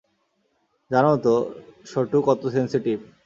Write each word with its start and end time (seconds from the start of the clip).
জানো 0.91 1.11
তো- 1.23 1.33
শুটু 1.89 2.17
কত 2.27 2.41
সেনসিটিভ। 2.53 2.97